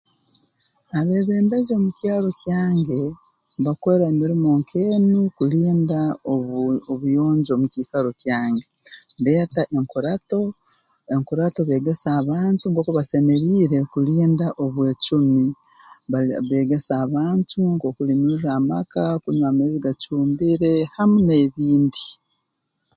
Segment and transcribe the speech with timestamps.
[0.99, 3.01] Abeebembezi omu kyaro kyange
[3.65, 5.99] bakora emirimo nk'enu kulinda
[6.33, 6.57] obu
[6.91, 8.65] obuyonjo mu kiikaro kyange
[9.23, 10.41] beeta enkurato
[11.13, 15.43] enkurato beegesa abantu nkooku basemeriire okulinda obwecumi
[16.11, 22.05] bali beegesa abantu nk'okuliimirra amaka kunywa amaizi gacumbire hamu n'ebindi